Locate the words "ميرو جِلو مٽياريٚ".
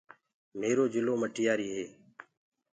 0.59-1.71